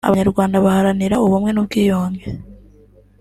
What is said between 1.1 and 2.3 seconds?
ubumwe n’ubwiyunge